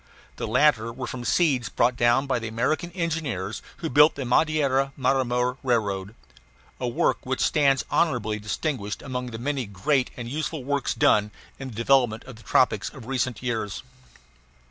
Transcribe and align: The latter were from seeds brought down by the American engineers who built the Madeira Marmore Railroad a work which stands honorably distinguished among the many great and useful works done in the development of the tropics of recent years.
The 0.37 0.47
latter 0.47 0.91
were 0.91 1.05
from 1.05 1.23
seeds 1.23 1.69
brought 1.69 1.95
down 1.95 2.25
by 2.25 2.39
the 2.39 2.47
American 2.47 2.89
engineers 2.93 3.61
who 3.77 3.87
built 3.87 4.15
the 4.15 4.25
Madeira 4.25 4.91
Marmore 4.97 5.57
Railroad 5.61 6.15
a 6.79 6.87
work 6.87 7.23
which 7.23 7.39
stands 7.39 7.85
honorably 7.91 8.39
distinguished 8.39 9.03
among 9.03 9.27
the 9.27 9.37
many 9.37 9.67
great 9.67 10.09
and 10.17 10.27
useful 10.27 10.63
works 10.63 10.95
done 10.95 11.29
in 11.59 11.67
the 11.67 11.75
development 11.75 12.23
of 12.23 12.37
the 12.37 12.41
tropics 12.41 12.89
of 12.89 13.05
recent 13.05 13.43
years. 13.43 13.83